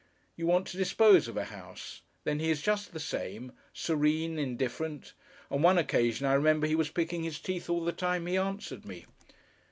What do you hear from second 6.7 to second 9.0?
was picking his teeth all the time he answered